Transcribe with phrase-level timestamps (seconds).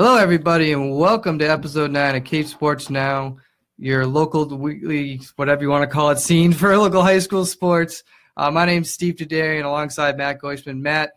[0.00, 3.38] Hello, everybody, and welcome to episode nine of Cape Sports Now,
[3.78, 8.04] your local weekly, whatever you want to call it, scene for local high school sports.
[8.36, 10.78] Uh, my name's Steve Derdarian, alongside Matt Goisman.
[10.78, 11.14] Matt,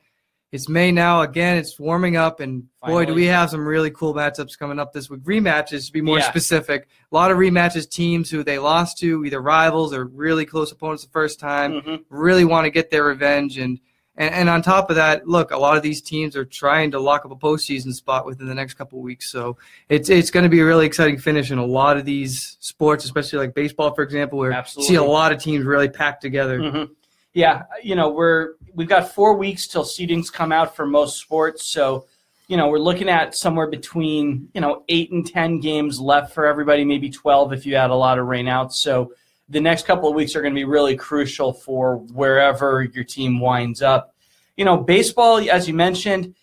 [0.51, 1.21] it's May now.
[1.21, 4.93] Again, it's warming up, and boy, do we have some really cool matchups coming up
[4.93, 5.21] this week.
[5.21, 6.27] Rematches, to be more Yeah.
[6.31, 6.87] specific.
[7.11, 11.05] A lot of rematches, teams who they lost to, either rivals or really close opponents
[11.05, 11.99] the first time, Mhm.
[12.09, 13.59] really want to get their revenge.
[13.59, 13.79] And,
[14.21, 16.99] and, and on top of that, look, a lot of these teams are trying to
[16.99, 19.31] lock up a postseason spot within the next couple of weeks.
[19.31, 19.57] So
[19.89, 23.03] it's, it's going to be a really exciting finish in a lot of these sports,
[23.03, 24.93] especially like baseball, for example, where Absolutely.
[24.93, 26.59] you see a lot of teams really packed together.
[26.59, 26.89] Mhm.
[27.33, 31.65] Yeah, you know, we're we've got four weeks till seedings come out for most sports,
[31.65, 32.05] so
[32.47, 36.45] you know we're looking at somewhere between you know eight and ten games left for
[36.45, 38.73] everybody, maybe twelve if you had a lot of rainouts.
[38.73, 39.13] So
[39.47, 43.39] the next couple of weeks are going to be really crucial for wherever your team
[43.39, 44.10] winds up.
[44.61, 46.35] You know, baseball, as you mentioned,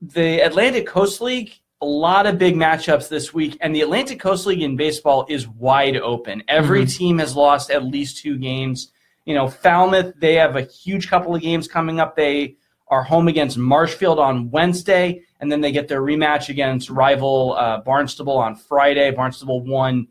[0.00, 4.46] the Atlantic Coast League, a lot of big matchups this week, and the Atlantic Coast
[4.46, 6.42] League in baseball is wide open.
[6.48, 8.90] Every team has lost at least two games.
[9.26, 12.16] You know, Falmouth, they have a huge couple of games coming up.
[12.16, 12.56] They
[12.88, 17.78] are home against Marshfield on Wednesday, and then they get their rematch against rival uh,
[17.78, 19.12] Barnstable on Friday.
[19.12, 20.08] Barnstable won.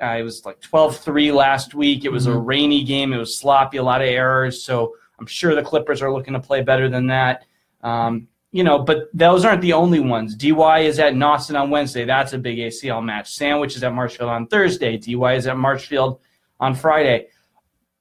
[0.00, 2.04] Uh, it was like 12-3 last week.
[2.04, 3.12] It was a rainy game.
[3.12, 4.62] It was sloppy, a lot of errors.
[4.62, 7.44] So I'm sure the Clippers are looking to play better than that.
[7.82, 10.34] Um, you know, but those aren't the only ones.
[10.34, 12.04] DY is at Nauset on Wednesday.
[12.04, 13.34] That's a big ACL match.
[13.34, 14.96] Sandwich is at Marshfield on Thursday.
[14.96, 16.20] DY is at Marshfield
[16.58, 17.28] on Friday.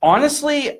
[0.01, 0.79] Honestly,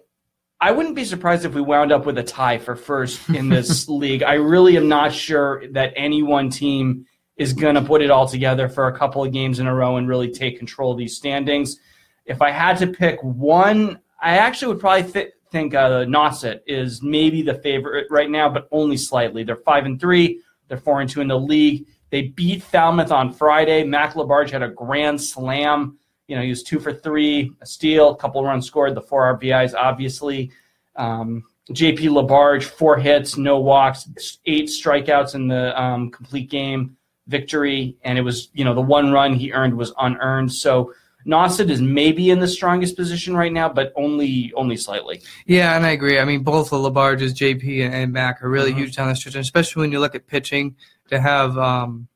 [0.62, 3.90] I wouldn't be surprised if we wound up with a tie for first in this
[3.90, 4.24] league.
[4.24, 7.06] I really am not sure that any one team
[7.38, 9.98] is going to put it all together for a couple of games in a row
[9.98, 11.78] and really take control of these standings.
[12.26, 17.02] If I had to pick one, I actually would probably th- think uh, Nauset is
[17.02, 19.46] maybe the favorite right now, but only slightly.
[19.46, 20.42] They're five and three.
[20.68, 21.88] They're four and two in the league.
[22.10, 23.86] They beat Falmouth on Friday.
[23.86, 25.98] Mac Labarge had a grand slam.
[26.28, 29.38] You know, he was two for three, a steal, a couple runs scored, the four
[29.38, 30.52] RBIs, obviously.
[30.98, 34.10] Um, JP Labarge, four hits, no walks,
[34.46, 36.98] eight strikeouts in the um, complete game
[37.28, 37.96] victory.
[38.04, 40.52] And it was, you know, the one run he earned was unearned.
[40.52, 40.94] So
[41.26, 45.22] Nauset is maybe in the strongest position right now, but only only slightly.
[45.48, 46.20] Yeah, and I agree.
[46.20, 48.78] I mean, both the Labarges, JP, and, and Mac are really Mhm.
[48.78, 50.76] huge down the stretch, especially when you look at pitching
[51.10, 52.08] to have, um,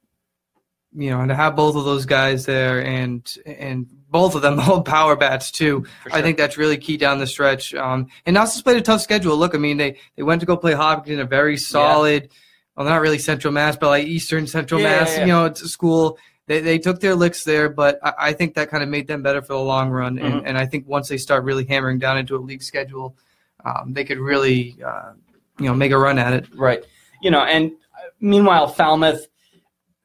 [0.95, 4.57] you know, and to have both of those guys there, and and both of them
[4.59, 5.85] hold power bats too.
[6.03, 7.73] For I think that's really key down the stretch.
[7.75, 9.37] Um, and Nauset played a tough schedule.
[9.37, 12.29] Look, I mean, they they went to go play Hopkins, in a very solid,
[12.75, 15.61] well, not really Central Mass, but like Eastern Central Yeah, Mass, yeah, you know, it's
[15.61, 16.17] a school.
[16.49, 19.21] They, they took their licks there, but I, I think that kind of made them
[19.21, 20.17] better for the long run.
[20.17, 20.43] And, Mhm.
[20.47, 23.15] and I think once they start really hammering down into a league schedule,
[23.63, 25.11] um, they could really, uh,
[25.59, 26.47] you know, make a run at it.
[26.55, 26.83] Right.
[27.21, 29.27] You know, and uh, meanwhile, Falmouth,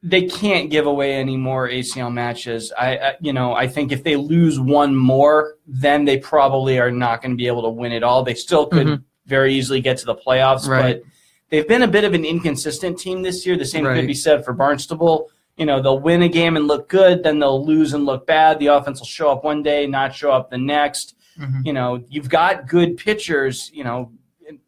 [0.03, 2.71] they can't give away any more ACL matches.
[2.77, 6.91] I, I you know, I think if they lose one more, then they probably are
[6.91, 8.21] not going to be able to win it all.
[8.21, 9.03] They still could Mhm.
[9.25, 11.01] very easily get to the playoffs, Right.
[11.01, 11.03] but
[11.49, 13.57] they've been a bit of an inconsistent team this year.
[13.57, 13.95] The same Right.
[13.95, 15.31] could be said for Barnstable.
[15.57, 18.59] You know, they'll win a game and look good, then they'll lose and look bad.
[18.59, 21.61] The offense will show up one day, not show up the next mm-hmm.
[21.65, 23.71] you know, you've got good pitchers.
[23.73, 24.11] You know,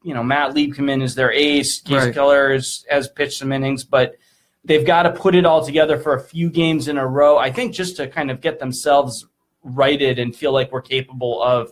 [0.04, 1.82] you know Matt Liebkman is their ace.
[1.82, 2.14] Keith Right.
[2.14, 4.18] Keller is, has pitched some innings, but
[4.64, 7.38] they've got to put it all together for a few games in a row.
[7.38, 9.26] I think just to kind of get themselves
[9.64, 11.72] righted and feel like we're capable of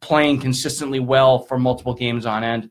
[0.00, 2.70] playing consistently well for multiple games on end.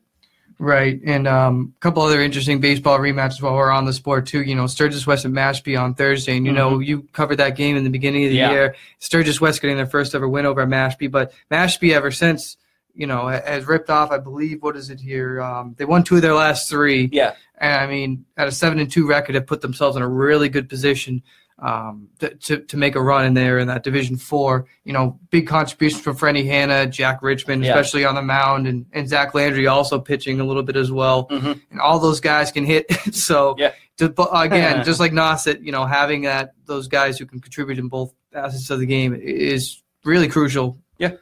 [0.60, 4.42] Right, and um, a couple other interesting baseball rematches while we're on the sport too.
[4.42, 7.76] You know, Sturgis West and Mashpee on Thursday, and you know you covered that game
[7.76, 8.50] in the beginning of the Mm-hmm.
[8.50, 8.58] Yeah.
[8.62, 8.76] year.
[8.98, 12.56] Sturgis West getting their first ever win over Mashpee, but Mashpee ever since
[12.92, 14.10] you know has ripped off.
[14.10, 15.40] I believe what is it here?
[15.40, 18.80] Um, they won two of their last three, Yeah, and I mean at a seven
[18.80, 21.22] and two record, have put themselves in a really good position
[21.60, 24.66] um, to, to to make a run in there in that Division Four.
[24.84, 27.70] You know, big contributions from Freddie Hanna, Jack Richmond, Yeah.
[27.70, 31.26] especially on the mound, and, and Zach Landry also pitching a little bit as well.
[31.28, 31.60] Mhm.
[31.70, 32.86] And all those guys can hit.
[33.14, 33.72] so Yeah.
[33.98, 37.88] to, again, just like Nauset, you know, having that those guys who can contribute in
[37.88, 40.78] both facets of the game is really crucial.
[40.98, 41.12] Yeah.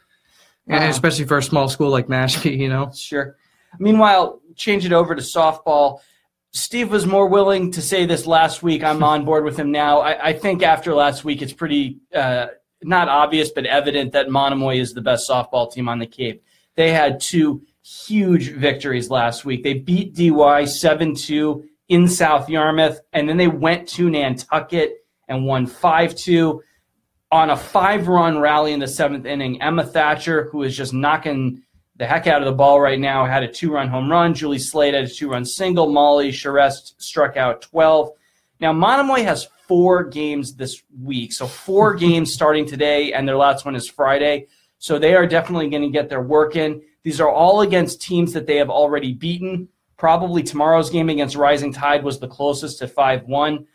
[0.69, 2.91] and Uh, especially for a small school like Mashpee, you know.
[2.95, 3.37] Sure.
[3.79, 6.01] Meanwhile, change it over to softball.
[6.57, 8.83] Steve was more willing to say this last week.
[8.83, 10.01] I'm on board with him now.
[10.01, 12.47] I, I think after last week, it's pretty uh,
[12.83, 16.43] not obvious, but evident that Monomoy is the best softball team on the Cape.
[16.75, 19.63] They had two huge victories last week.
[19.63, 24.95] They beat DY 7 2 in South Yarmouth, and then they went to Nantucket
[25.29, 26.63] and won 5 2
[27.31, 29.61] on a five run rally in the seventh inning.
[29.61, 31.63] Emma Thatcher, who is just knocking
[31.99, 34.35] the heck out of the ball right now, had a two run home run.
[34.35, 35.91] Julie Slade had a two run single.
[35.91, 38.11] Molly Charest struck out 12.
[38.61, 41.33] Now, Monomoy has four games this week.
[41.33, 44.47] So, four games starting today, and their last one is Friday.
[44.79, 46.83] So, they are definitely going to get their work in.
[47.03, 49.69] These are all against teams that they have already beaten.
[49.97, 53.67] Probably tomorrow's game against Rising Tide was the closest to 5 1.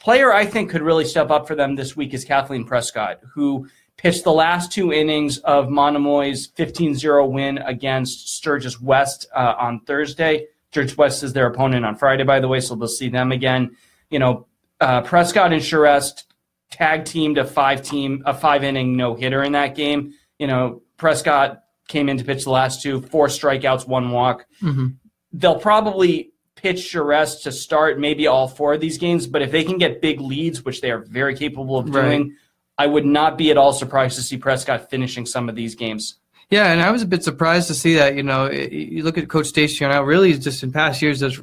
[0.00, 3.68] Player I think could really step up for them this week is Kathleen Prescott, who
[3.98, 9.80] pitched the last two innings of Monomoy's 15 0 win against Sturgis West uh, on
[9.80, 10.46] Thursday.
[10.70, 13.76] Sturgis West is their opponent on Friday, by the way, so they'll see them again
[14.10, 14.46] you know,
[14.80, 16.24] uh, Prescott and Charest
[16.70, 20.14] tag teamed a five team, a five inning no hitter in that game.
[20.38, 24.46] You know, Prescott came in to pitch the last two, four strikeouts, one walk.
[24.62, 24.88] Mm-hmm.
[25.32, 29.64] They'll probably pitch Charest to start maybe all four of these games, but if they
[29.64, 32.32] can get big leads, which they are very capable of doing, right.
[32.78, 36.14] I would not be at all surprised to see Prescott finishing some of these games.
[36.50, 38.16] Yeah, and I was a bit surprised to see that.
[38.16, 40.02] You know, you look at Coach Stacy now.
[40.02, 41.40] Really, just in past years, has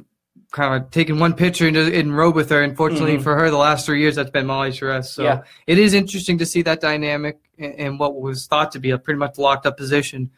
[0.50, 2.62] kind of taken one pitcher and, and rode with her.
[2.62, 3.22] Unfortunately mm-hmm.
[3.22, 5.06] for her, the last three years that's been Molly Charest.
[5.06, 5.42] So yeah.
[5.66, 9.18] it is interesting to see that dynamic in what was thought to be a pretty
[9.18, 10.30] much locked up position.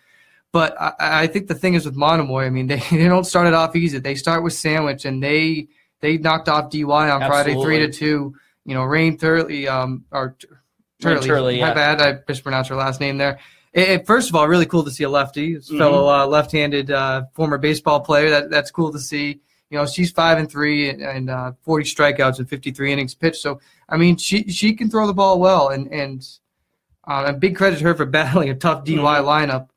[0.52, 3.46] But I, I think the thing is with Monomoy, I mean, they, they don't start
[3.46, 3.98] it off easy.
[3.98, 5.68] They start with Sandwich, and they
[6.00, 7.54] they knocked off DY on Absolutely.
[7.54, 8.34] Friday three to two.
[8.64, 10.36] You know, Rain thoroughly um, or
[11.00, 13.38] Turley, Turley my bad, I mispronounced her last name there.
[13.72, 15.78] It, it, first of all, really cool to see a lefty, mm-hmm.
[15.78, 18.30] fellow uh, left-handed uh, former baseball player.
[18.30, 19.40] That that's cool to see.
[19.70, 23.42] You know, she's five and three and, uh, 40 strikeouts and 53 innings pitched.
[23.42, 26.26] So, I mean, she she can throw the ball well, and and
[27.06, 29.26] uh, and big credit to her for battling a tough DY mm-hmm.
[29.26, 29.68] lineup.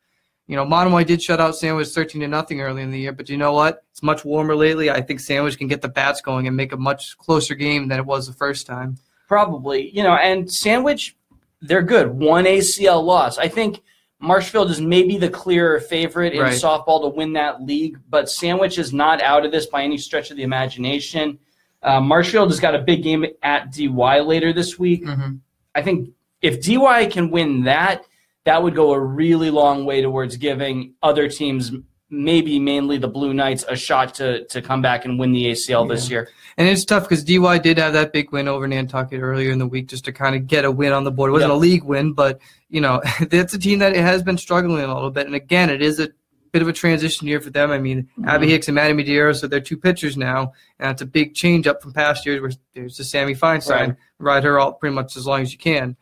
[0.47, 3.29] You know, Monomoy did shut out Sandwich 13 to nothing early in the year, but
[3.29, 3.83] you know what?
[3.91, 4.89] It's much warmer lately.
[4.89, 7.99] I think Sandwich can get the bats going and make a much closer game than
[7.99, 8.97] it was the first time.
[9.31, 11.15] Probably, you know, and Sandwich,
[11.61, 12.09] they're good.
[12.09, 13.37] One ACL loss.
[13.37, 13.81] I think
[14.19, 16.51] Marshfield is maybe the clearer favorite in right.
[16.51, 20.31] softball to win that league, but Sandwich is not out of this by any stretch
[20.31, 21.39] of the imagination.
[21.81, 25.05] Uh, Marshfield has got a big game at DY later this week.
[25.05, 25.35] Mm-hmm.
[25.75, 26.09] I think
[26.41, 28.03] if DY can win that,
[28.43, 31.71] that would go a really long way towards giving other teams
[32.11, 35.87] maybe mainly the Blue Knights a shot to to come back and win the ACL
[35.87, 35.95] yeah.
[35.95, 36.29] this year.
[36.57, 39.65] And it's tough because DY did have that big win over Nantucket earlier in the
[39.65, 41.29] week just to kind of get a win on the board.
[41.29, 41.57] It wasn't yep.
[41.57, 45.11] a league win, but you know that's a team that has been struggling a little
[45.11, 45.25] bit.
[45.25, 46.09] And again, it is a
[46.51, 47.71] bit of a transition year for them.
[47.71, 48.27] I mean, mm-hmm.
[48.27, 51.65] Abby Hicks and Maddie Medeiros are their two pitchers now, and it's a big change
[51.65, 53.95] up from past years where there's the Sammy Feinstein, right.
[54.19, 55.95] ride her all pretty much as long as you can.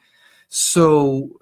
[0.50, 1.40] So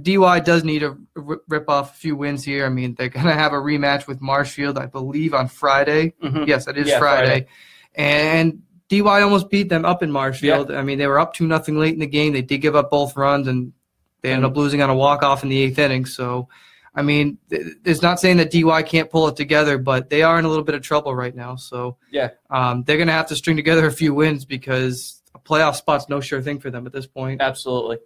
[0.00, 2.64] DY does need to rip off a few wins here.
[2.64, 6.14] I mean, they're going to have a rematch with Marshfield, I believe, on Friday.
[6.22, 6.44] Mm-hmm.
[6.46, 7.26] Yes, that is yeah, Friday.
[7.26, 7.46] Friday.
[7.94, 10.70] And DY almost beat them up in Marshfield.
[10.70, 10.78] Yeah.
[10.78, 12.32] I mean, they were up two nothing late in the game.
[12.32, 13.72] They did give up both runs, and
[14.22, 14.52] they ended mm-hmm.
[14.52, 16.06] up losing on a walk off in the eighth inning.
[16.06, 16.48] So,
[16.94, 20.46] I mean, it's not saying that DY can't pull it together, but they are in
[20.46, 21.56] a little bit of trouble right now.
[21.56, 25.38] So, yeah, um, they're going to have to string together a few wins because a
[25.38, 27.42] playoff spot's no sure thing for them at this point.
[27.42, 27.98] Absolutely.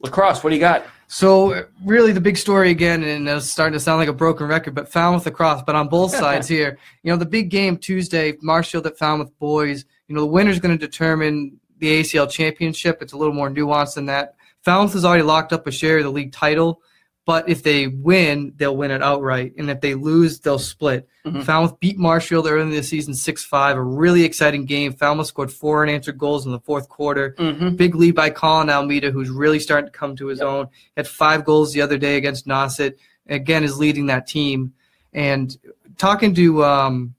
[0.00, 0.84] Lacrosse, what do you got?
[1.08, 4.76] So really, the big story again, and it's starting to sound like a broken record,
[4.76, 5.62] but Falmouth lacrosse.
[5.66, 9.84] But on both sides here, you know, the big game Tuesday, Marshfield at Falmouth boys.
[10.06, 13.02] You know, the winner's going to determine the ACL championship.
[13.02, 14.36] It's a little more nuanced than that.
[14.62, 16.80] Falmouth has already locked up a share of the league title.
[17.26, 19.52] But if they win, they'll win it outright.
[19.58, 21.08] And if they lose, they'll split.
[21.24, 21.42] Mm-hmm.
[21.42, 23.76] Falmouth beat Marshfield early in the season 6 5.
[23.76, 24.92] A really exciting game.
[24.94, 27.34] Falmouth scored four unanswered goals in the fourth quarter.
[27.38, 27.76] Mm-hmm.
[27.76, 30.48] Big lead by Colin Almeida, who's really starting to come to his yep.
[30.48, 30.68] own.
[30.96, 32.94] Had five goals the other day against Nauset.
[33.28, 34.72] Again, is leading that team.
[35.12, 35.56] And
[35.98, 37.14] talking to um,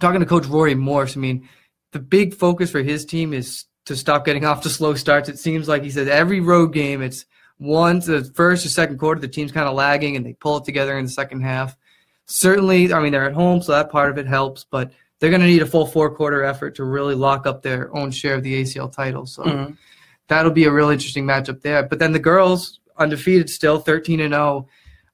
[0.00, 1.48] talking to Coach Rory Morse, I mean,
[1.92, 5.28] the big focus for his team is to stop getting off to slow starts.
[5.28, 7.24] It seems like he says every road game, it's
[7.58, 10.64] one the first or second quarter, the team's kind of lagging and they pull it
[10.64, 11.76] together in the second half.
[12.26, 15.42] Certainly, I mean, they're at home, so that part of it helps, but they're going
[15.42, 18.42] to need a full four quarter effort to really lock up their own share of
[18.42, 19.26] the ACL title.
[19.26, 19.72] So mm-hmm.
[20.28, 21.82] that'll be a real interesting matchup there.
[21.84, 24.68] But then the girls, undefeated still, 13 and 0.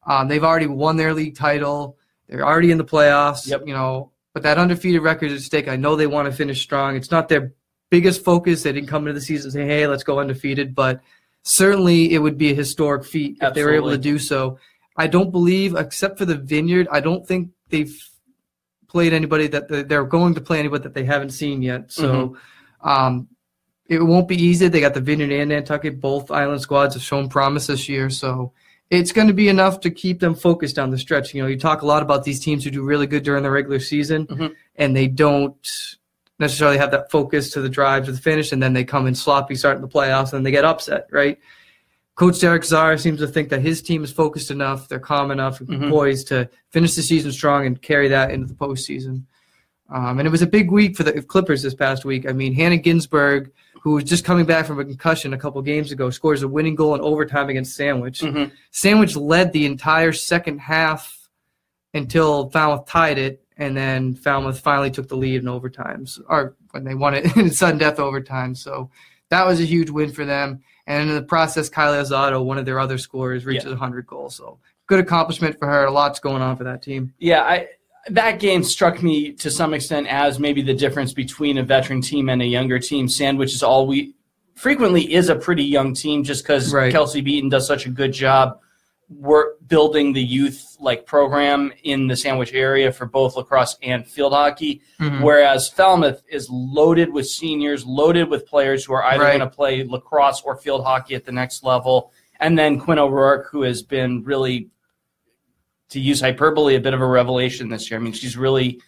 [0.05, 1.97] Um, they've already won their league title.
[2.29, 3.47] They're already in the playoffs.
[3.47, 3.67] Yep.
[3.67, 5.69] You know, but that undefeated record is at stake.
[5.69, 6.97] I know they want to finish strong.
[6.97, 7.53] It's not their
[7.91, 8.63] biggest focus.
[8.63, 11.01] They didn't come into the season and say, "Hey, let's go undefeated," but
[11.43, 13.61] certainly it would be a historic feat if Absolutely.
[13.61, 14.59] they were able to do so.
[14.97, 17.97] I don't believe, except for the Vineyard, I don't think they've
[18.89, 21.91] played anybody that they're going to play anybody that they haven't seen yet.
[21.91, 22.29] So
[22.83, 22.89] mm-hmm.
[22.89, 23.29] um,
[23.87, 24.69] it won't be easy.
[24.69, 26.01] They got the Vineyard and Nantucket.
[26.01, 28.11] Both island squads have shown promise this year.
[28.11, 28.53] So
[28.91, 31.35] it's going to be enough to keep them focused down the stretch.
[31.35, 33.51] You know, you talk a lot about these teams who do really good during the
[33.51, 34.49] regular season, mm-hmm.
[34.77, 35.97] and they don't
[36.43, 39.15] necessarily have that focus to the drive to the finish, and then they come in
[39.15, 41.39] sloppy starting the playoffs and then they get upset, right?
[42.15, 45.61] Coach Derek Czar seems to think that his team is focused enough, they're calm enough,
[45.61, 45.89] mm-hmm.
[45.89, 49.25] poised to finish the season strong and carry that into the postseason.
[49.89, 52.29] Um, and it was a big week for the Clippers this past week.
[52.29, 53.51] I mean, Hannah Ginsburg,
[53.83, 56.75] who was just coming back from a concussion a couple games ago, scores a winning
[56.75, 58.21] goal in overtime against Sandwich.
[58.21, 58.53] Mhm.
[58.71, 61.29] Sandwich led the entire second half
[61.93, 66.85] until Falmouth tied it, and then Falmouth finally took the lead in overtimes, or when
[66.85, 68.55] they won it in sudden death overtime.
[68.55, 68.91] So
[69.29, 70.63] that was a huge win for them.
[70.87, 74.35] And in the process, Kylie Azato, one of their other scorers, reaches 100 goals.
[74.35, 75.85] So good accomplishment for her.
[75.85, 77.15] A Lots going on for that team.
[77.19, 77.69] Yeah, I
[78.09, 82.29] that game struck me to some extent as maybe the difference between a veteran team
[82.29, 83.09] and a younger team.
[83.09, 84.15] Sandwich is all we
[84.57, 86.91] frequently is a pretty young team just because Right.
[86.91, 88.59] Kelsey Beaton does such a good job
[89.19, 94.33] work building the youth like program in the Sandwich area for both lacrosse and field
[94.33, 94.81] hockey.
[95.01, 95.23] Mhm.
[95.23, 99.39] Whereas Falmouth is loaded with seniors, loaded with players who are either Right.
[99.39, 102.13] going to play lacrosse or field hockey at the next level.
[102.41, 104.69] And then Quinn O'Rourke, who has been really,
[105.91, 108.01] to use hyperbole, a bit of a revelation this year.
[108.01, 108.81] I mean, she's really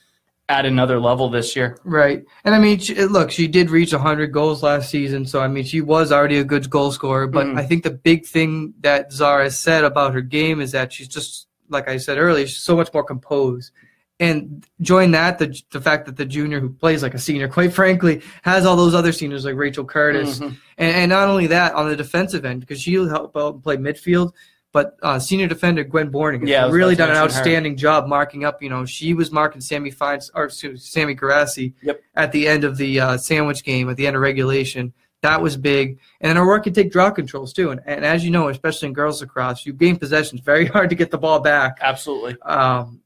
[0.49, 1.79] at another level this year.
[1.85, 2.23] Right.
[2.45, 5.25] And I mean, she, look, she did reach 100 goals last season.
[5.25, 7.27] So, I mean, she was already a good goal scorer.
[7.27, 7.59] But Mhm.
[7.59, 11.47] I think the big thing that Zara said about her game is that she's just,
[11.71, 13.73] like I said earlier, she's so much more composed.
[14.21, 17.73] And join that, the, the fact that the junior who plays like a senior, quite
[17.73, 20.41] frankly, has all those other seniors like Rachel Curtis.
[20.41, 20.57] Mhm.
[20.77, 23.77] And, and not only that, on the defensive end, because she'll help out and play
[23.79, 24.33] midfield,
[24.75, 27.39] but uh, senior defender Gwen Borning has Yeah, really done an mention her.
[27.41, 28.61] outstanding job marking up.
[28.63, 32.01] You know, she was marking Sammy Fines or Sammy Garassi Yep.
[32.17, 34.93] at the end of the uh, sandwich game, at the end of regulation.
[35.23, 36.01] That was big.
[36.21, 37.71] And then work can take draw controls too.
[37.71, 40.37] And, and as you know, especially in girls lacrosse, you gain possession.
[40.39, 41.79] It's very hard to get the ball back.
[41.81, 42.37] Absolutely.
[42.43, 43.01] Um,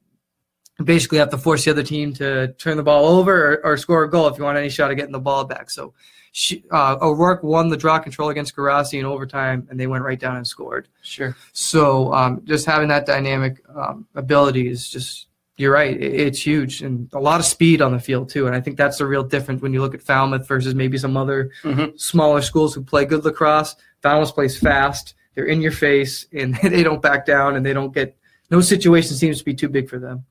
[0.84, 4.04] basically have to force the other team to turn the ball over or, or score
[4.04, 5.70] a goal if you want any shot of getting the ball back.
[5.70, 5.92] So
[6.32, 10.20] she, uh, O'Rourke won the draw control against Garassi in overtime, and they went right
[10.20, 10.86] down and scored.
[11.02, 11.36] Sure.
[11.52, 15.96] So um, just having that dynamic um, ability is just you're right.
[16.00, 18.46] it- It's huge and a lot of speed on the field too.
[18.46, 21.16] And I think that's the real difference when you look at Falmouth versus maybe some
[21.16, 21.98] other Mhm.
[21.98, 23.74] smaller schools who play good lacrosse.
[24.00, 25.14] Falmouth plays fast.
[25.34, 28.16] They're in your face and they don't back down and they don't get
[28.52, 30.24] no situation seems to be too big for them.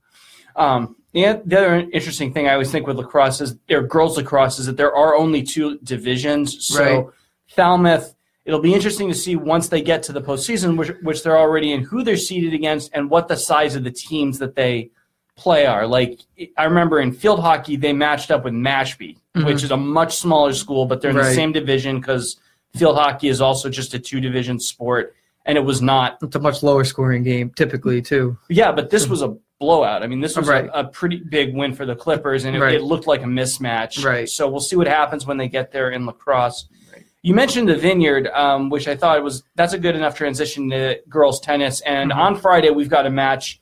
[0.58, 4.60] Um, and the other interesting thing I always think with lacrosse is, or girls lacrosse,
[4.60, 6.66] is that there are only two divisions.
[6.68, 7.06] So Right.
[7.48, 8.14] Falmouth,
[8.46, 11.72] it'll be interesting to see once they get to the postseason, which, which they're already
[11.72, 14.90] in, who they're seeded against, and what the size of the teams that they
[15.36, 15.86] play are.
[15.88, 16.20] Like
[16.58, 19.46] I remember in field hockey, they matched up with Mashpee, Mhm.
[19.46, 22.38] which is a much smaller school, but they're in the same division because
[22.76, 26.40] field hockey is also just a two division sport, and it was not It's a
[26.40, 28.38] much lower scoring game typically too.
[28.50, 30.04] yeah, but this was a blowout.
[30.04, 30.66] I mean, this was Right.
[30.68, 32.76] a, a pretty big win for the Clippers, and it, Right.
[32.76, 34.04] it looked like a mismatch.
[34.04, 34.30] Right.
[34.30, 36.68] So we'll see what happens when they get there in lacrosse.
[36.94, 37.04] Right.
[37.24, 41.00] You mentioned the Vineyard, um, which I thought was that's a good enough transition to
[41.10, 41.82] girls tennis.
[41.82, 42.16] And Mhm.
[42.18, 43.60] on Friday we've got a match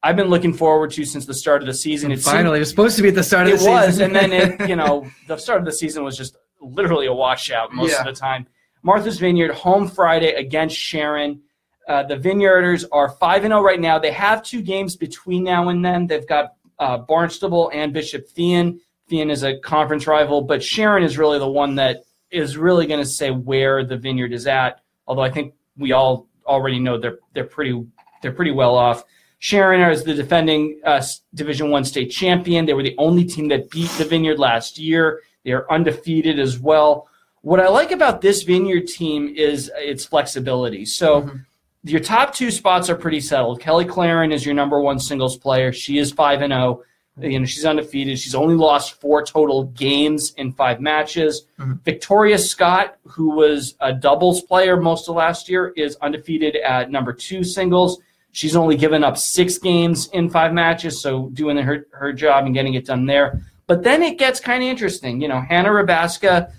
[0.00, 2.12] I've been looking forward to since the start of the season.
[2.12, 3.72] It seemed- Finally, it was supposed to be at the start of the season.
[3.72, 7.06] it was, and then it, you know, the start of the season was just literally
[7.06, 7.98] a washout most Yeah.
[8.00, 8.46] of the time.
[8.84, 11.40] Martha's Vineyard home Friday against Sharon.
[11.88, 13.98] Uh, the Vineyarders are five and zero right now.
[13.98, 16.06] They have two games between now and then.
[16.06, 18.78] They've got uh, Barnstable and Bishop Thean.
[19.10, 23.00] Thean is a conference rival, but Sharon is really the one that is really going
[23.00, 24.82] to say where the Vineyard is at.
[25.06, 27.82] Although I think we all already know they're they're pretty
[28.20, 29.04] they're pretty well off.
[29.38, 31.02] Sharon is the defending uh,
[31.34, 32.66] Division One state champion.
[32.66, 35.22] They were the only team that beat the Vineyard last year.
[35.44, 37.08] They are undefeated as well.
[37.42, 40.84] What I like about this Vineyard team is its flexibility.
[40.84, 41.44] So Mhm.
[41.84, 43.60] Your top two spots are pretty settled.
[43.60, 45.72] Kelly Claren is your number one singles player.
[45.72, 46.82] She is five and zero.
[47.20, 48.18] You know she's undefeated.
[48.18, 51.46] She's only lost four total games in five matches.
[51.58, 51.82] Mhm.
[51.84, 57.12] Victoria Scott, who was a doubles player most of last year, is undefeated at number
[57.12, 57.98] two singles.
[58.30, 62.54] She's only given up six games in five matches, so doing her, her job and
[62.54, 63.40] getting it done there.
[63.66, 65.20] But then it gets kind of interesting.
[65.20, 66.52] You know, Hannah Rabaska,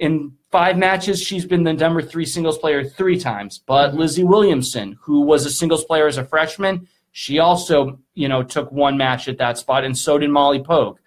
[0.00, 3.60] in five matches, she's been the number three singles player three times.
[3.64, 8.42] But Lizzie Williamson, who was a singles player as a freshman, she also, you know,
[8.42, 10.98] took one match at that spot, and so did Molly Pogue.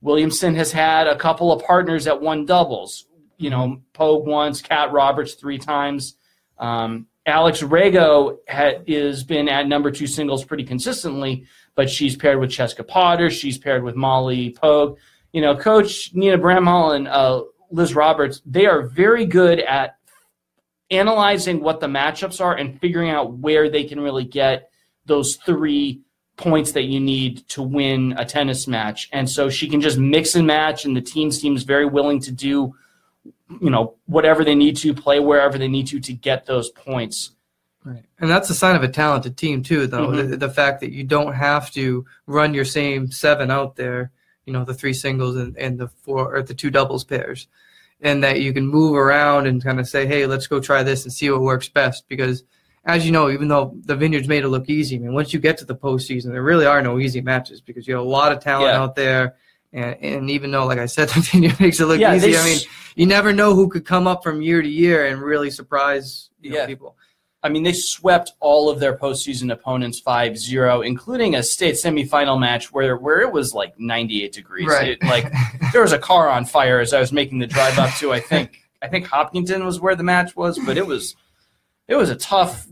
[0.00, 3.06] Williamson has had a couple of partners that won doubles.
[3.38, 6.16] You know, Pogue once, Kat Roberts three times.
[6.58, 11.46] Um, Alex Rego has been at number two singles pretty consistently,
[11.76, 13.30] but she's paired with Cheska Potter.
[13.30, 14.98] She's paired with Molly Pogue.
[15.32, 17.42] You know, Coach Nina Bramhall and uh,
[17.72, 19.96] Liz Roberts, they are very good at
[20.90, 24.70] analyzing what the matchups are and figuring out where they can really get
[25.06, 26.02] those three
[26.36, 29.08] points that you need to win a tennis match.
[29.12, 32.32] And so she can just mix and match, and the team seems very willing to
[32.32, 32.74] do,
[33.60, 37.32] you know, whatever they need to, play wherever they need to to get those points.
[37.84, 38.04] Right.
[38.20, 40.08] And that's a sign of a talented team too, though.
[40.08, 40.30] Mhm.
[40.30, 44.12] The, the fact that you don't have to run your same seven out there.
[44.46, 47.48] You know, the three singles and, and the four or the two doubles pairs,
[48.00, 51.04] and that you can move around and kind of say, hey, let's go try this
[51.04, 52.08] and see what works best.
[52.08, 52.42] Because
[52.84, 55.38] as you know, even though the Vineyards made it look easy, I mean, once you
[55.38, 58.32] get to the postseason, there really are no easy matches because you have a lot
[58.32, 58.80] of talent Yeah.
[58.82, 59.36] out there.
[59.72, 62.44] And, and even though, like I said, the Vineyard makes it look Yeah, easy, I
[62.44, 62.58] mean,
[62.96, 66.50] you never know who could come up from year to year and really surprise you
[66.50, 66.66] know, Yeah.
[66.66, 66.96] people.
[67.44, 72.72] I mean, they swept all of their postseason opponents 5-0, including a state semifinal match
[72.72, 74.68] where where it was like 98 degrees.
[74.68, 74.90] Right.
[74.90, 75.32] It, like
[75.72, 78.12] there was a car on fire as I was making the drive up to.
[78.12, 81.16] I think I think Hopkinton was where the match was, but it was
[81.88, 82.66] it was a tough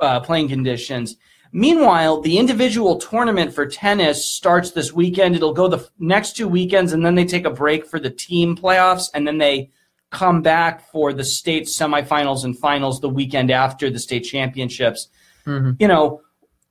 [0.00, 1.16] uh, playing conditions.
[1.52, 5.36] Meanwhile, the individual tournament for tennis starts this weekend.
[5.36, 8.10] It'll go the f- next two weekends, and then they take a break for the
[8.10, 9.70] team playoffs, and then they
[10.10, 15.08] come back for the state semifinals and finals the weekend after the state championships.
[15.46, 15.76] Mhm.
[15.80, 16.20] You know,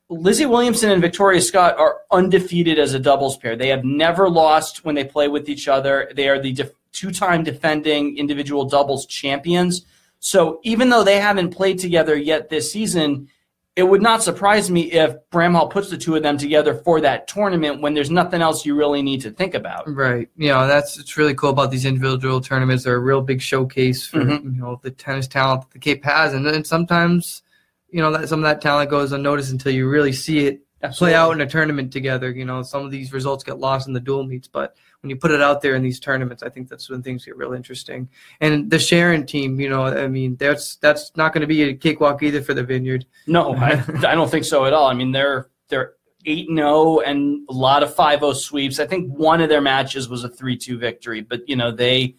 [0.10, 3.56] Lizzie Williamson and Victoria Scott are undefeated as a doubles pair.
[3.56, 6.12] They have never lost when they play with each other.
[6.16, 9.86] They are the def- two-time defending individual doubles champions.
[10.20, 13.28] So even though they haven't played together yet this season,
[13.76, 17.28] it would not surprise me if Bramhall puts the two of them together for that
[17.28, 19.84] tournament when there's nothing else you really need to think about.
[19.94, 20.30] Right.
[20.38, 22.86] You know, that's it's really cool about these individual tournaments.
[22.86, 24.44] They're a real big showcase for Mhm.
[24.56, 27.42] you know the tennis talent that the Cape has, and then sometimes
[27.90, 30.62] you know that some of that talent goes unnoticed until you really see it
[30.98, 32.30] play out in a tournament together.
[32.32, 35.16] You know, some of these results get lost in the dual meets, but when you
[35.16, 38.10] put it out there in these tournaments, I think that's when things get real interesting.
[38.42, 41.76] And the Sharon team, you know, I mean, that's that's not going to be a
[41.76, 43.06] cakewalk either for the Vineyard.
[43.28, 43.74] No, I,
[44.08, 44.88] I don't think so at all.
[44.88, 45.94] I mean, they're they're
[46.26, 48.80] eight and zero and a lot of 5-0 sweeps.
[48.80, 52.16] I think one of their matches was a three two victory, but you know they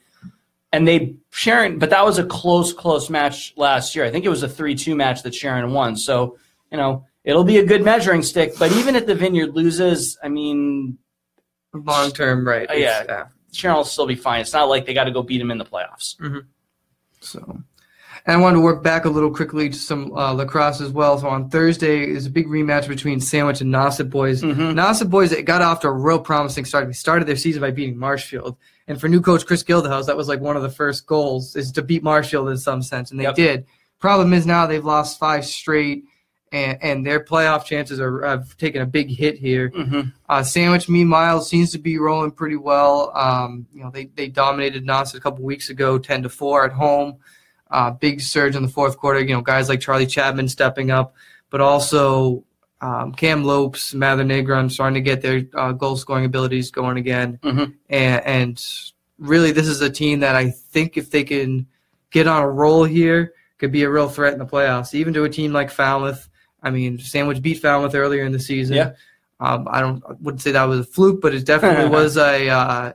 [0.73, 4.05] and they Sharon, but that was a close close match last year.
[4.05, 5.97] I think it was a three two match that Sharon won.
[5.97, 6.38] So
[6.71, 8.57] you know it'll be a good measuring stick.
[8.61, 10.99] But even if the Vineyard loses, I mean
[11.85, 12.68] Long term, right?
[12.71, 13.26] Uh, it's- yeah.
[13.52, 14.40] Sharon will still be fine.
[14.42, 16.14] It's not like they got to go beat him in the playoffs.
[17.21, 17.40] So,
[18.26, 21.18] and I wanted to work back a little quickly to some uh, lacrosse as well.
[21.18, 24.42] So on Thursday is a big rematch between Sandwich and Nauset boys.
[24.42, 24.74] Mhm.
[24.74, 26.87] Nauset boys it got off to a real promising start.
[26.87, 28.57] They started their season by beating Marshfield,
[28.88, 31.72] and for new coach Chris Gildehouse, that was like one of the first goals is
[31.72, 33.35] to beat Marshfield in some sense, and they Yep.
[33.37, 33.66] did.
[34.01, 36.05] Problem is now they've lost five straight,
[36.52, 39.70] and, and their playoff chances are have taken a big hit here.
[39.74, 43.12] hmm Uh, Sandwich, meanwhile, seems to be rolling pretty well.
[43.16, 46.72] Um, you know, they, they dominated Knox a couple weeks ago, ten to four at
[46.72, 47.16] home.
[47.70, 49.20] Uh, big surge in the fourth quarter.
[49.20, 51.14] You know, guys like Charlie Chapman stepping up,
[51.50, 52.44] but also
[52.80, 57.38] um, Cam Lopes, Mather Negron starting to get their uh, goal scoring abilities going again.
[57.42, 57.74] Mhm.
[57.90, 58.64] And, and
[59.18, 61.66] really, this is a team that I think if they can
[62.12, 64.94] get on a roll here, could be a real threat in the playoffs.
[64.94, 66.28] Even to a team like Falmouth.
[66.62, 68.77] I mean, Sandwich beat Falmouth earlier in the season.
[68.77, 68.92] Yeah.
[69.38, 72.49] Um, I don't I wouldn't say that was a fluke, but it definitely was a.
[72.49, 72.92] Uh,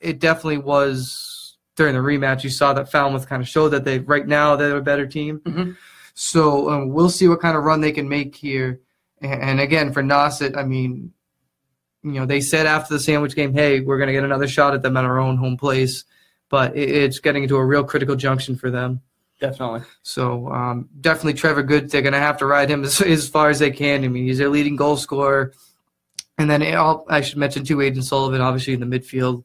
[0.00, 2.44] it definitely was during the rematch.
[2.44, 5.40] You saw that Falmouth kind of showed that they right now they're a better team.
[5.40, 5.76] Mhm.
[6.14, 8.80] So um, we'll see what kind of run they can make here.
[9.20, 11.12] And, and again, for Nauset, I mean,
[12.02, 14.74] you know, they said after the sandwich game, "Hey, we're going to get another shot
[14.74, 16.04] at them at our own home place,"
[16.48, 19.02] but it, it's getting into a real critical junction for them.
[19.40, 19.82] Definitely.
[20.02, 21.90] So um, definitely Trevor Good.
[21.90, 24.04] They're going to have to ride him as, as far as they can.
[24.04, 25.52] I mean, he's their leading goal scorer.
[26.38, 29.44] And then I'll, I should mention too, Aiden Sullivan, obviously in the midfield,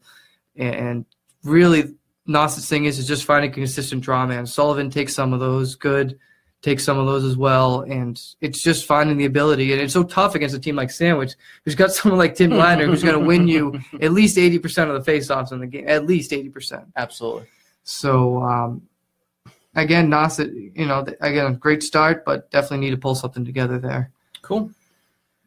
[0.56, 1.06] and, and
[1.42, 1.94] really
[2.26, 4.46] Nauset's thing is is just finding consistent draw man.
[4.46, 6.18] Sullivan takes some of those, good
[6.62, 9.72] takes some of those as well, and it's just finding the ability.
[9.72, 11.32] And it's so tough against a team like Sandwich,
[11.64, 14.90] who's got someone like Tim Gladner, who's going to win you at least eighty percent
[14.90, 16.84] of the faceoffs in the game, at least eighty percent.
[16.96, 17.46] Absolutely.
[17.84, 18.82] So um,
[19.74, 24.10] again, Nauset, you know, again, great start, but definitely need to pull something together there.
[24.42, 24.70] Cool.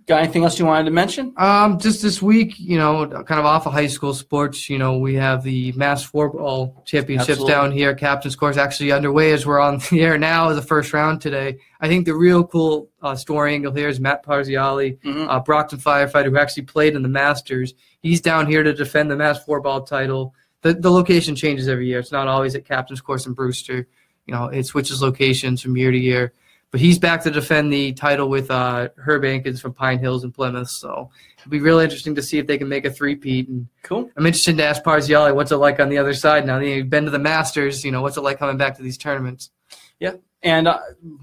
[0.07, 1.33] Got anything else you wanted to mention?
[1.35, 4.99] Um, just this week, you know, kind of off of high school sports, you know,
[4.99, 7.51] we have the mass four-ball championships Absolutely.
[7.53, 7.95] down here.
[7.95, 11.57] Captain's course actually underway as we're on the air now as the first round today.
[11.81, 15.27] I think the real cool uh, story angle here is Matt Parziali, Mhm.
[15.27, 17.73] uh, Brockton firefighter who actually played in the Masters.
[18.03, 20.35] He's down here to defend the mass four-ball title.
[20.61, 21.97] The, the location changes every year.
[21.97, 23.87] It's not always at Captain's Course in Brewster.
[24.25, 26.33] You know, it switches locations from year to year.
[26.71, 30.33] But he's back to defend the title with uh, Herb Ankins from Pine Hills and
[30.33, 30.69] Plymouth.
[30.69, 31.09] So
[31.39, 33.47] it'll be really interesting to see if they can make a three-peat.
[33.47, 34.09] And Cool.
[34.17, 36.59] I'm interested to ask Parziali what's it like on the other side now.
[36.59, 37.85] You've been to the Masters.
[37.85, 39.51] You know, what's it like coming back to these tournaments?
[39.99, 40.15] Yeah.
[40.43, 40.79] And uh,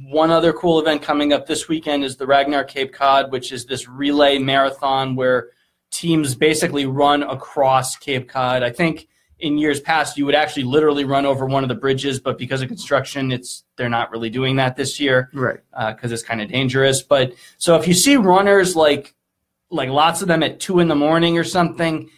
[0.08, 3.66] one other cool event coming up this weekend is the Ragnar Cape Cod, which is
[3.66, 5.50] this relay marathon where
[5.90, 8.62] teams basically run across Cape Cod.
[8.62, 9.06] I think
[9.42, 12.62] in years past you would actually literally run over one of the bridges, but because
[12.62, 15.60] of construction, it's they're not really doing that this year Right.
[15.72, 17.02] Uh, because it's kind of dangerous.
[17.02, 19.14] But so if you see runners like
[19.68, 22.08] like lots of them at two in the morning or something,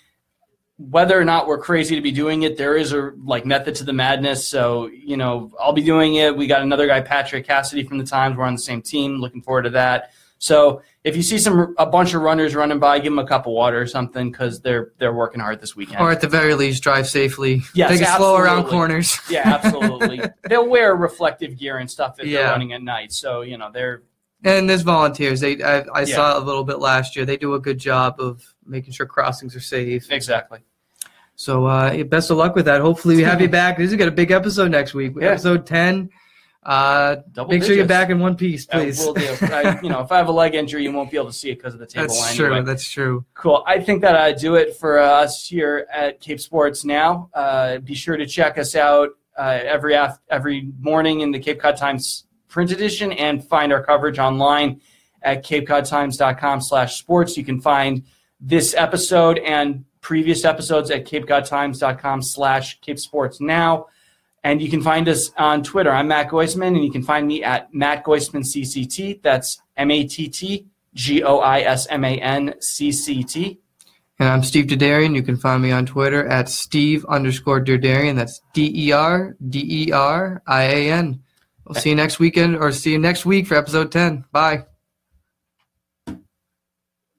[0.77, 3.85] whether or not we're crazy to be doing it, there is a like method to
[3.85, 4.47] the madness.
[4.47, 6.37] So you know, I'll be doing it.
[6.37, 8.37] We got another guy, Patrick Cassidy from the Times.
[8.37, 9.21] We're on the same team.
[9.21, 10.13] Looking forward to that.
[10.44, 13.46] So if you see some a bunch of runners running by, give them a cup
[13.46, 16.00] of water or something because they're they're working hard this weekend.
[16.02, 17.62] Or at the very least, drive safely.
[17.74, 19.18] Yes, Take it slow around corners.
[19.30, 20.20] yeah, absolutely.
[20.46, 22.40] They'll wear reflective gear and stuff if Yeah.
[22.40, 23.11] they're running at night.
[23.12, 24.02] So you know they're
[24.44, 25.40] And there's volunteers.
[25.40, 26.14] They I, I Yeah.
[26.14, 27.24] saw a little bit last year.
[27.24, 30.12] They do a good job of making sure crossings are safe.
[30.12, 30.59] exactly.
[31.37, 32.83] So uh, best of luck with that.
[32.83, 33.78] Hopefully we have you back.
[33.78, 35.14] This is got a big episode next week.
[35.18, 35.28] Yeah.
[35.30, 36.11] Episode ten.
[36.64, 38.98] Uh, Double make sure you're back in one piece, I please.
[38.98, 39.37] will do.
[39.42, 41.50] I, you know, if I have a leg injury, you won't be able to see
[41.50, 42.57] it because of the table That's anyway.
[42.57, 42.62] true.
[42.64, 43.24] That's true.
[43.35, 43.62] Cool.
[43.66, 47.29] I think that I do it for us here at Cape Sports now.
[47.35, 51.61] Uh, be sure to check us out uh, every af- every morning in the Cape
[51.61, 54.81] Cod Times print edition and find our coverage online
[55.22, 57.37] at capecodtimes.com slash sports.
[57.37, 58.05] You can find
[58.40, 63.87] this episode and previous episodes at capecodtimes.com slash cape sports now.
[64.44, 65.90] And you can find us on Twitter.
[65.90, 69.22] I'm Matt Goisman, and you can find me at Matt Goisman CCT.
[69.22, 73.59] That's M A T T G O I S M A N C C T.
[74.18, 75.16] And I'm Steve Derdarian.
[75.16, 78.14] You can find me on Twitter at Steve underscore Derdarian.
[78.16, 81.22] That's D E R D E R I A N.
[81.64, 84.26] We'll see you next weekend or see you next week for episode 10.
[84.30, 84.66] Bye.